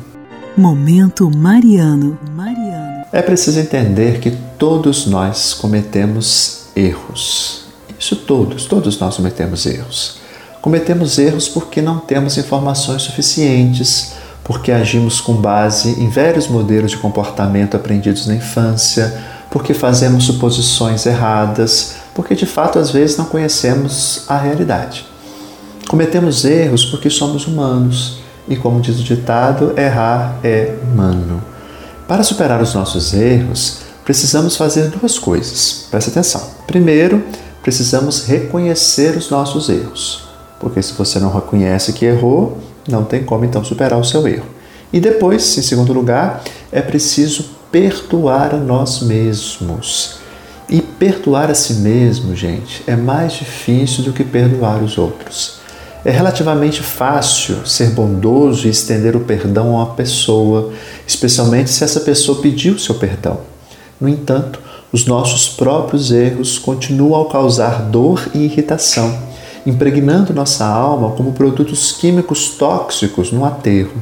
Momento 0.56 1.30
Mariano. 1.30 2.18
Mariano. 2.34 3.04
É 3.12 3.22
preciso 3.22 3.60
entender 3.60 4.22
que 4.22 4.32
todos 4.58 5.06
nós 5.06 5.54
cometemos 5.54 6.68
erros. 6.74 7.66
Isso 8.00 8.16
todos, 8.16 8.64
todos 8.64 8.98
nós 9.02 9.18
cometemos 9.18 9.66
erros. 9.66 10.20
Cometemos 10.62 11.20
erros 11.20 11.50
porque 11.50 11.82
não 11.82 12.00
temos 12.00 12.38
informações 12.38 13.02
suficientes, 13.02 14.14
porque 14.46 14.72
agimos 14.72 15.20
com 15.20 15.34
base 15.34 16.02
em 16.02 16.08
velhos 16.08 16.48
modelos 16.48 16.92
de 16.92 16.98
comportamento 17.00 17.76
aprendidos 17.76 18.26
na 18.28 18.36
infância, 18.36 19.14
porque 19.52 19.74
fazemos 19.74 20.24
suposições 20.24 21.06
erradas, 21.06 22.05
porque 22.16 22.34
de 22.34 22.46
fato 22.48 22.80
às 22.80 22.90
vezes 22.90 23.18
não 23.18 23.26
conhecemos 23.26 24.24
a 24.28 24.38
realidade. 24.38 25.06
Cometemos 25.88 26.44
erros 26.46 26.86
porque 26.86 27.10
somos 27.12 27.46
humanos 27.46 28.20
e, 28.48 28.56
como 28.56 28.82
diz 28.82 29.00
o 29.00 29.04
ditado, 29.04 29.78
errar 29.78 30.40
é 30.44 30.74
humano. 30.82 31.44
Para 32.08 32.24
superar 32.24 32.62
os 32.62 32.74
nossos 32.74 33.14
erros, 33.14 33.82
precisamos 34.04 34.56
fazer 34.56 34.90
duas 34.90 35.20
coisas. 35.20 35.88
Preste 35.92 36.10
atenção. 36.10 36.42
Primeiro, 36.66 37.24
precisamos 37.62 38.26
reconhecer 38.26 39.18
os 39.18 39.30
nossos 39.30 39.70
erros, 39.70 40.24
porque 40.60 40.82
se 40.82 40.94
você 40.94 41.20
não 41.20 41.34
reconhece 41.34 41.94
que 41.94 42.06
errou, 42.06 42.58
não 42.88 43.04
tem 43.04 43.24
como 43.24 43.44
então 43.44 43.64
superar 43.64 44.00
o 44.00 44.06
seu 44.06 44.28
erro. 44.28 44.46
E 44.94 45.00
depois, 45.00 45.58
em 45.58 45.62
segundo 45.62 45.92
lugar, 45.92 46.44
é 46.72 46.82
preciso 46.82 47.50
perdoar 47.72 48.54
a 48.54 48.58
nós 48.58 49.02
mesmos. 49.02 50.25
E 50.68 50.82
perdoar 50.82 51.52
a 51.52 51.56
si 51.56 51.76
mesmo, 51.76 52.36
gente, 52.36 52.84
é 52.88 52.96
mais 52.96 53.34
difícil 53.34 54.04
do 54.04 54.12
que 54.12 54.24
perdoar 54.24 54.82
os 54.82 54.98
outros. 54.98 55.60
É 56.04 56.10
relativamente 56.10 56.82
fácil 56.82 57.66
ser 57.68 57.92
bondoso 57.92 58.68
e 58.68 58.72
estender 58.72 59.16
o 59.16 59.20
perdão 59.20 59.76
a 59.76 59.84
uma 59.84 59.94
pessoa, 59.94 60.72
especialmente 61.06 61.70
se 61.70 61.84
essa 61.84 62.00
pessoa 62.00 62.42
pediu 62.42 62.80
seu 62.80 62.96
perdão. 62.96 63.42
No 64.02 64.10
entanto, 64.10 64.60
os 64.92 65.06
nossos 65.06 65.50
próprios 65.50 66.12
erros 66.12 66.58
continuam 66.58 67.22
a 67.22 67.32
causar 67.32 67.84
dor 67.84 68.28
e 68.34 68.40
irritação, 68.40 69.16
impregnando 69.68 70.34
nossa 70.34 70.66
alma 70.66 71.12
como 71.12 71.34
produtos 71.34 71.92
químicos 71.92 72.50
tóxicos 72.50 73.32
no 73.32 73.46
aterro. 73.46 74.02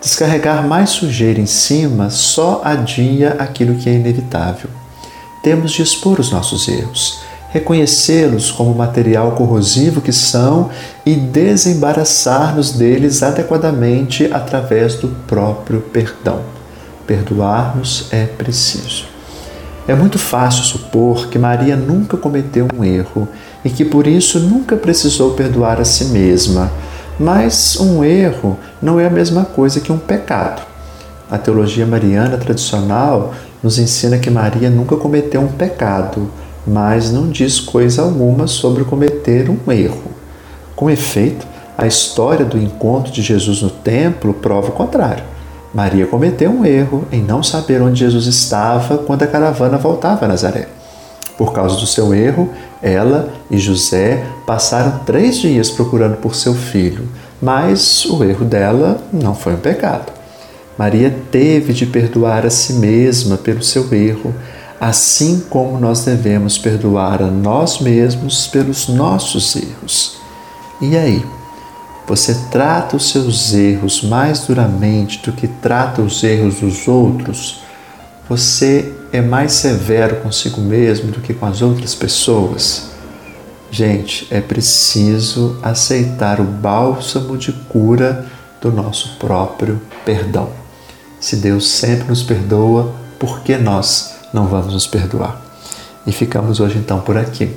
Descarregar 0.00 0.66
mais 0.66 0.90
sujeira 0.90 1.40
em 1.40 1.46
cima 1.46 2.10
só 2.10 2.60
adia 2.64 3.36
aquilo 3.38 3.74
que 3.74 3.88
é 3.88 3.94
inevitável 3.94 4.79
temos 5.42 5.72
de 5.72 5.82
expor 5.82 6.20
os 6.20 6.30
nossos 6.30 6.68
erros, 6.68 7.20
reconhecê-los 7.50 8.50
como 8.50 8.74
material 8.74 9.32
corrosivo 9.32 10.00
que 10.00 10.12
são 10.12 10.70
e 11.04 11.14
desembaraçar-nos 11.14 12.72
deles 12.72 13.22
adequadamente 13.22 14.28
através 14.32 14.94
do 14.94 15.08
próprio 15.26 15.80
perdão. 15.80 16.40
Perdoar-nos 17.06 18.06
é 18.12 18.24
preciso. 18.24 19.06
É 19.88 19.94
muito 19.94 20.18
fácil 20.18 20.62
supor 20.62 21.28
que 21.28 21.38
Maria 21.38 21.74
nunca 21.74 22.16
cometeu 22.16 22.68
um 22.72 22.84
erro 22.84 23.26
e 23.64 23.70
que 23.70 23.84
por 23.84 24.06
isso 24.06 24.38
nunca 24.38 24.76
precisou 24.76 25.32
perdoar 25.32 25.80
a 25.80 25.84
si 25.84 26.04
mesma. 26.04 26.70
Mas 27.18 27.76
um 27.80 28.04
erro 28.04 28.56
não 28.80 29.00
é 29.00 29.06
a 29.06 29.10
mesma 29.10 29.44
coisa 29.44 29.80
que 29.80 29.90
um 29.90 29.98
pecado. 29.98 30.62
A 31.28 31.36
teologia 31.36 31.86
mariana 31.86 32.38
tradicional 32.38 33.34
nos 33.62 33.78
ensina 33.78 34.18
que 34.18 34.30
Maria 34.30 34.70
nunca 34.70 34.96
cometeu 34.96 35.40
um 35.40 35.48
pecado, 35.48 36.30
mas 36.66 37.10
não 37.10 37.28
diz 37.28 37.60
coisa 37.60 38.02
alguma 38.02 38.46
sobre 38.46 38.84
cometer 38.84 39.48
um 39.50 39.70
erro. 39.70 40.10
Com 40.74 40.90
efeito, 40.90 41.46
a 41.76 41.86
história 41.86 42.44
do 42.44 42.58
encontro 42.58 43.12
de 43.12 43.22
Jesus 43.22 43.62
no 43.62 43.70
templo 43.70 44.34
prova 44.34 44.68
o 44.68 44.72
contrário. 44.72 45.24
Maria 45.72 46.06
cometeu 46.06 46.50
um 46.50 46.64
erro 46.64 47.06
em 47.12 47.22
não 47.22 47.42
saber 47.42 47.80
onde 47.80 48.00
Jesus 48.00 48.26
estava 48.26 48.98
quando 48.98 49.22
a 49.22 49.26
caravana 49.26 49.78
voltava 49.78 50.24
a 50.24 50.28
Nazaré. 50.28 50.68
Por 51.38 51.52
causa 51.52 51.76
do 51.76 51.86
seu 51.86 52.12
erro, 52.12 52.50
ela 52.82 53.30
e 53.50 53.56
José 53.56 54.22
passaram 54.46 55.00
três 55.06 55.38
dias 55.38 55.70
procurando 55.70 56.16
por 56.16 56.34
seu 56.34 56.54
filho, 56.54 57.08
mas 57.40 58.04
o 58.04 58.22
erro 58.22 58.44
dela 58.44 59.00
não 59.12 59.34
foi 59.34 59.54
um 59.54 59.58
pecado. 59.58 60.19
Maria 60.80 61.14
teve 61.30 61.74
de 61.74 61.84
perdoar 61.84 62.46
a 62.46 62.48
si 62.48 62.72
mesma 62.72 63.36
pelo 63.36 63.62
seu 63.62 63.92
erro, 63.92 64.34
assim 64.80 65.44
como 65.50 65.78
nós 65.78 66.06
devemos 66.06 66.56
perdoar 66.56 67.20
a 67.20 67.26
nós 67.26 67.80
mesmos 67.80 68.46
pelos 68.46 68.88
nossos 68.88 69.54
erros. 69.56 70.16
E 70.80 70.96
aí? 70.96 71.22
Você 72.06 72.34
trata 72.50 72.96
os 72.96 73.10
seus 73.10 73.52
erros 73.52 74.02
mais 74.02 74.46
duramente 74.46 75.20
do 75.22 75.32
que 75.32 75.46
trata 75.46 76.00
os 76.00 76.24
erros 76.24 76.60
dos 76.60 76.88
outros? 76.88 77.60
Você 78.26 78.90
é 79.12 79.20
mais 79.20 79.52
severo 79.52 80.16
consigo 80.22 80.62
mesmo 80.62 81.12
do 81.12 81.20
que 81.20 81.34
com 81.34 81.44
as 81.44 81.60
outras 81.60 81.94
pessoas? 81.94 82.88
Gente, 83.70 84.26
é 84.30 84.40
preciso 84.40 85.58
aceitar 85.62 86.40
o 86.40 86.44
bálsamo 86.44 87.36
de 87.36 87.52
cura 87.52 88.24
do 88.62 88.72
nosso 88.72 89.18
próprio 89.18 89.78
perdão. 90.06 90.59
Se 91.20 91.36
Deus 91.36 91.68
sempre 91.68 92.08
nos 92.08 92.22
perdoa, 92.22 92.92
por 93.18 93.40
que 93.40 93.56
nós 93.58 94.14
não 94.32 94.46
vamos 94.46 94.72
nos 94.72 94.86
perdoar? 94.86 95.40
E 96.06 96.12
ficamos 96.12 96.60
hoje 96.60 96.78
então 96.78 97.00
por 97.00 97.16
aqui. 97.18 97.54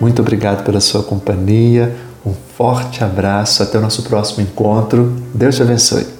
Muito 0.00 0.22
obrigado 0.22 0.64
pela 0.64 0.80
sua 0.80 1.02
companhia. 1.02 1.94
Um 2.24 2.32
forte 2.56 3.04
abraço, 3.04 3.62
até 3.62 3.78
o 3.78 3.82
nosso 3.82 4.02
próximo 4.04 4.42
encontro. 4.42 5.14
Deus 5.34 5.56
te 5.56 5.62
abençoe. 5.62 6.13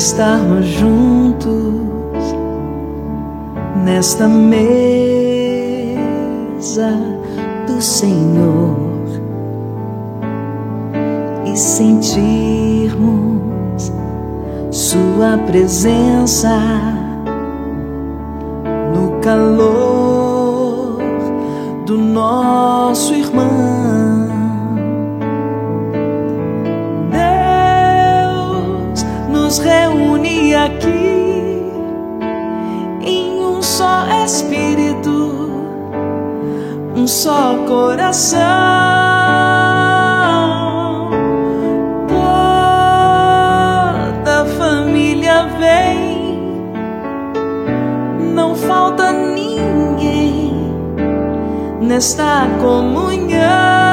Estarmos 0.00 0.64
juntos 0.64 1.44
nesta 3.84 4.26
mesa 4.26 4.70
do 7.66 7.82
Senhor 7.82 8.78
e 11.44 11.54
sentirmos 11.54 12.90
Sua 14.70 15.36
presença 15.46 16.48
no 18.94 19.20
calor 19.20 20.96
do 21.84 21.98
nosso 21.98 23.12
irmão. 23.12 23.79
Só 37.10 37.56
coração. 37.66 38.40
Toda 44.24 44.44
família 44.56 45.48
vem, 45.58 46.62
não 48.32 48.54
falta 48.54 49.10
ninguém 49.10 50.54
nesta 51.80 52.46
comunhão. 52.62 53.89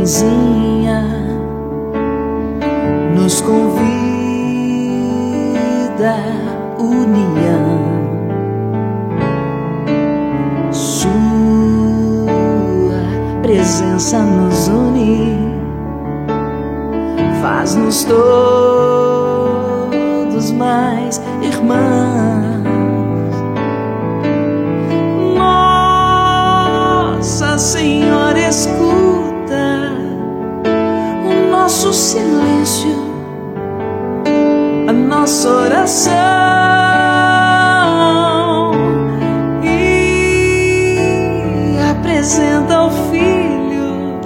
Mãezinha 0.00 1.04
nos 3.14 3.42
convida 3.42 3.84
à 6.08 6.82
união. 6.82 8.00
Sua 10.72 11.10
presença 13.42 14.18
nos 14.20 14.68
une, 14.68 15.36
faz-nos 17.42 18.04
todos 18.04 19.30
mais 20.52 21.20
irmãos. 21.42 21.80
Nossa 27.10 27.58
Senhora 27.58 28.38
escuta 28.48 28.89
silêncio, 32.00 32.96
a 34.88 34.92
nossa 34.92 35.48
oração. 35.50 36.10
E 39.62 40.96
apresenta 41.90 42.84
o 42.84 42.90
Filho 43.10 44.18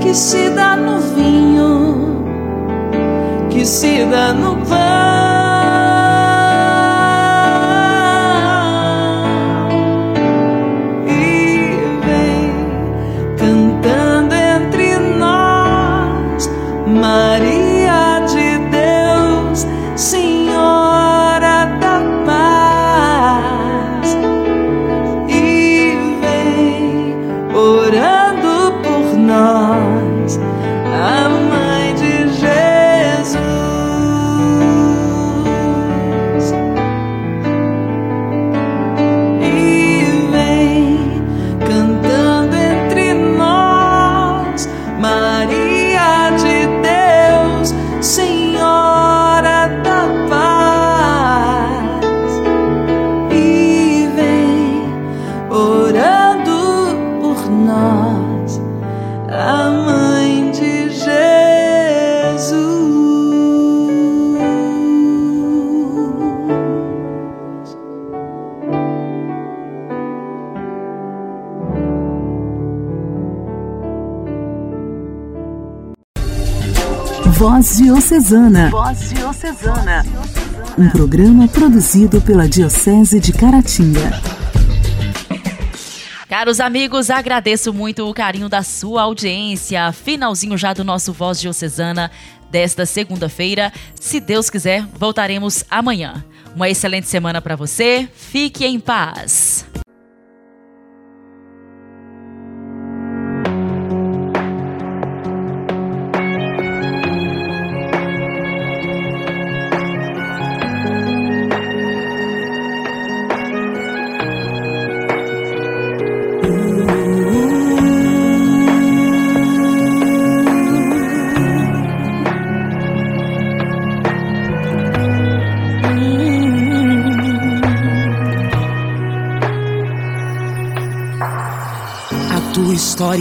que 0.00 0.12
se 0.12 0.50
dá 0.50 0.74
no 0.76 0.98
vinho, 0.98 2.24
que 3.48 3.64
se 3.64 4.04
dá 4.06 4.32
no 4.32 4.51
Voz 77.62 77.76
Diocesana. 77.76 78.70
Voz 78.70 79.10
Diocesana. 79.10 80.04
Um 80.76 80.90
programa 80.90 81.46
produzido 81.46 82.20
pela 82.20 82.48
Diocese 82.48 83.20
de 83.20 83.32
Caratinga. 83.32 84.20
Caros 86.28 86.58
amigos, 86.58 87.08
agradeço 87.08 87.72
muito 87.72 88.04
o 88.04 88.12
carinho 88.12 88.48
da 88.48 88.64
sua 88.64 89.02
audiência. 89.02 89.92
Finalzinho 89.92 90.58
já 90.58 90.72
do 90.72 90.82
nosso 90.82 91.12
Voz 91.12 91.40
Diocesana 91.40 92.10
desta 92.50 92.84
segunda-feira. 92.84 93.72
Se 93.94 94.18
Deus 94.18 94.50
quiser, 94.50 94.84
voltaremos 94.98 95.62
amanhã. 95.70 96.24
Uma 96.56 96.68
excelente 96.68 97.06
semana 97.06 97.40
para 97.40 97.54
você. 97.54 98.08
Fique 98.12 98.66
em 98.66 98.80
paz. 98.80 99.64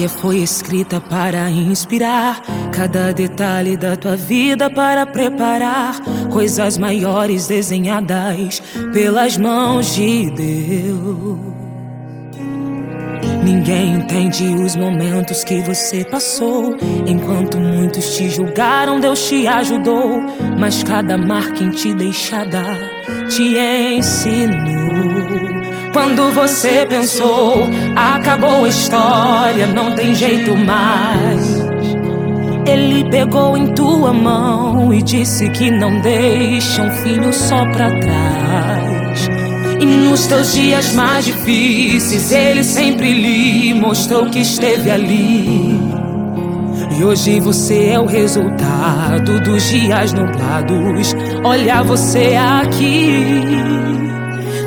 História 0.02 0.10
foi 0.10 0.38
escrita 0.38 1.00
para 1.00 1.50
inspirar 1.50 2.42
cada 2.72 3.14
detalhe 3.14 3.78
da 3.78 3.96
tua 3.96 4.16
vida 4.16 4.70
para 4.70 5.06
preparar 5.06 6.00
coisas 6.30 6.78
maiores 6.78 7.48
desenhadas 7.48 8.62
pelas 8.94 9.38
mãos 9.38 9.94
de 9.96 10.32
Deus. 10.32 11.40
Ninguém 13.44 13.96
entende 13.96 14.46
os 14.64 14.76
momentos 14.76 15.44
que 15.44 15.62
você 15.62 16.06
passou. 16.06 16.78
Enquanto 17.08 17.58
muitos 17.58 18.16
te 18.16 18.30
julgaram, 18.30 19.00
Deus 19.00 19.28
te 19.28 19.48
ajudou. 19.48 20.22
Mas 20.60 20.84
cada 20.84 21.18
marca 21.18 21.64
em 21.64 21.72
te 21.72 21.94
deixada 21.94 22.64
te 23.28 23.58
ensinou. 23.98 25.01
Quando 25.94 26.32
você 26.32 26.86
pensou, 26.86 27.68
acabou 27.96 28.64
a 28.64 28.70
história, 28.70 29.68
não 29.68 29.94
tem 29.94 30.16
jeito 30.16 30.56
mais. 30.56 31.62
Ele 32.66 33.04
pegou 33.10 33.58
em 33.58 33.74
tua 33.74 34.14
mão 34.14 34.94
e 34.94 35.02
disse 35.02 35.50
que 35.50 35.70
não 35.70 36.00
deixa 36.00 36.82
um 36.82 36.92
filho 36.92 37.34
só 37.34 37.66
pra 37.72 37.90
trás. 38.00 39.28
E 39.82 39.86
nos 39.86 40.28
teus 40.28 40.54
dias 40.54 40.94
mais 40.94 41.26
difíceis, 41.26 42.32
ele 42.32 42.64
sempre 42.64 43.14
lhe 43.14 43.74
mostrou 43.74 44.28
que 44.30 44.40
esteve 44.40 44.90
ali. 44.90 45.78
E 46.98 47.04
hoje 47.04 47.42
você 47.42 47.90
é 47.90 48.00
o 48.00 48.06
resultado 48.06 49.42
dos 49.42 49.70
dias 49.70 50.14
nublados. 50.14 51.14
Olha 51.44 51.84
você 51.84 52.36
aqui. 52.38 53.91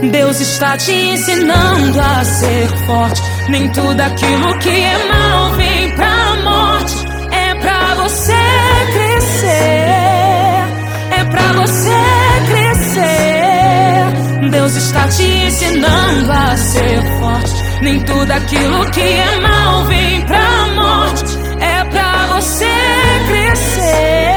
Deus 0.02 0.40
está 0.40 0.76
te 0.76 0.92
ensinando 0.92 2.00
a 2.00 2.24
ser 2.24 2.68
forte. 2.86 3.22
Nem 3.48 3.68
tudo 3.70 4.00
aquilo 4.00 4.58
que 4.58 4.68
é 4.68 4.98
mal 5.08 5.52
vem 5.52 5.94
pra 5.94 6.36
morte. 6.42 6.94
É 7.32 7.54
pra 7.54 7.94
você 7.94 8.34
crescer. 8.92 9.46
É 11.10 11.24
pra 11.30 11.52
você 11.52 11.94
crescer. 12.50 14.50
Deus 14.50 14.74
está 14.76 15.08
te 15.08 15.22
ensinando 15.22 16.30
a 16.32 16.54
ser 16.56 17.02
forte. 17.20 17.54
Nem 17.82 18.00
tudo 18.00 18.30
aquilo 18.30 18.90
que 18.90 19.00
é 19.00 19.40
mal 19.40 19.84
vem 19.86 20.20
pra 20.22 20.66
morte. 20.74 21.38
É 21.60 21.84
pra 21.84 22.26
você 22.34 22.66
crescer. 23.26 24.33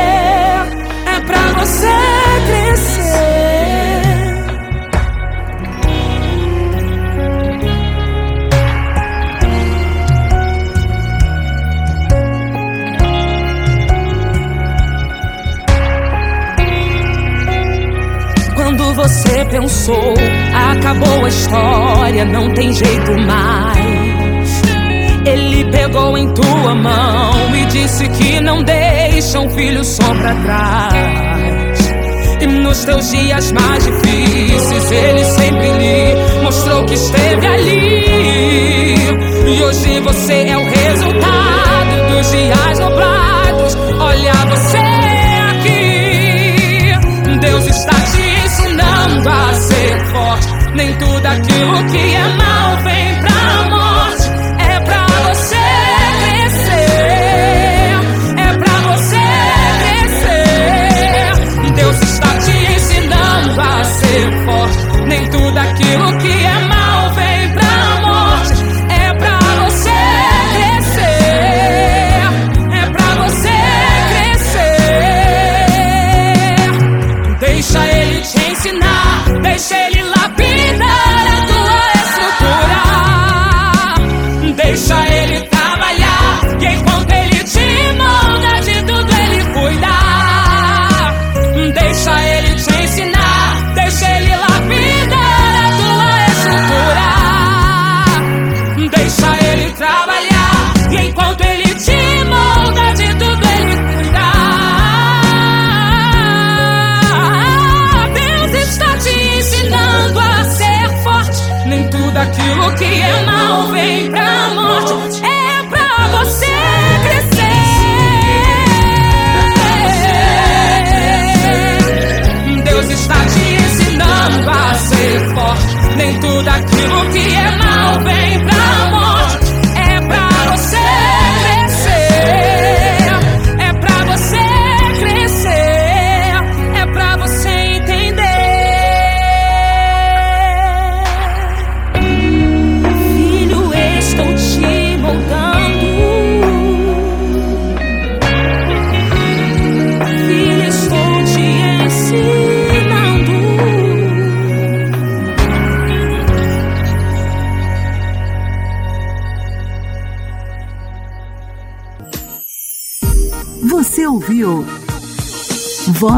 Pensou, 19.59 20.13
acabou 20.71 21.25
a 21.25 21.29
história, 21.29 22.25
não 22.25 22.53
tem 22.53 22.71
jeito 22.71 23.11
mais. 23.25 24.61
Ele 25.25 25.65
pegou 25.71 26.15
em 26.15 26.31
tua 26.33 26.75
mão 26.75 27.55
e 27.55 27.65
disse 27.65 28.07
que 28.09 28.39
não 28.39 28.61
deixa 28.61 29.39
um 29.39 29.49
filho 29.49 29.83
só 29.83 30.13
pra 30.13 30.35
trás. 30.35 31.91
E 32.39 32.45
nos 32.45 32.85
teus 32.85 33.09
dias 33.09 33.51
mais 33.51 33.83
difíceis, 33.83 34.91
ele 34.91 35.23
sempre 35.25 35.71
lhe 35.71 36.43
mostrou 36.43 36.85
que 36.85 36.93
esteve 36.93 37.47
ali. 37.47 38.95
E 39.57 39.63
hoje 39.63 39.99
você 40.01 40.49
é 40.49 40.57
o 40.57 40.65
resultado 40.69 42.15
dos 42.15 42.31
dias 42.31 42.79
nublados. 42.79 43.46
Nem 51.27 51.41
tudo 51.41 51.75
aquilo 51.75 51.85
que 51.91 52.16